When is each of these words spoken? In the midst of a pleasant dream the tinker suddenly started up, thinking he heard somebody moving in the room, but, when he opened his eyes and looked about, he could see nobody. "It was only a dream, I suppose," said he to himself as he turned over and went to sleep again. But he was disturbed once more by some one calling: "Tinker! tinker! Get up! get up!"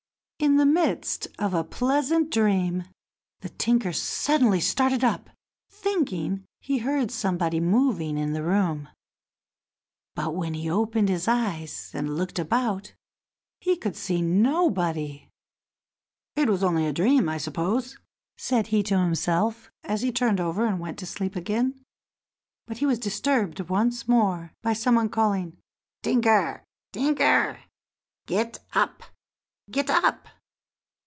In 0.43 0.55
the 0.57 0.65
midst 0.65 1.27
of 1.37 1.53
a 1.53 1.63
pleasant 1.63 2.31
dream 2.31 2.85
the 3.41 3.49
tinker 3.49 3.93
suddenly 3.93 4.59
started 4.59 5.03
up, 5.03 5.29
thinking 5.69 6.45
he 6.61 6.79
heard 6.79 7.11
somebody 7.11 7.59
moving 7.59 8.17
in 8.17 8.33
the 8.33 8.41
room, 8.41 8.89
but, 10.15 10.33
when 10.33 10.55
he 10.55 10.67
opened 10.67 11.09
his 11.09 11.27
eyes 11.27 11.91
and 11.93 12.15
looked 12.17 12.39
about, 12.39 12.93
he 13.59 13.77
could 13.77 13.95
see 13.95 14.19
nobody. 14.19 15.29
"It 16.35 16.49
was 16.49 16.63
only 16.63 16.87
a 16.87 16.91
dream, 16.93 17.29
I 17.29 17.37
suppose," 17.37 17.99
said 18.35 18.67
he 18.67 18.81
to 18.83 18.97
himself 18.97 19.69
as 19.83 20.01
he 20.01 20.11
turned 20.11 20.39
over 20.41 20.65
and 20.65 20.79
went 20.79 20.97
to 20.99 21.05
sleep 21.05 21.35
again. 21.35 21.79
But 22.65 22.79
he 22.79 22.87
was 22.87 22.97
disturbed 22.97 23.59
once 23.69 24.07
more 24.07 24.53
by 24.63 24.73
some 24.73 24.95
one 24.95 25.09
calling: 25.09 25.57
"Tinker! 26.01 26.63
tinker! 26.91 27.59
Get 28.25 28.57
up! 28.73 29.03
get 29.69 29.89
up!" 29.89 30.27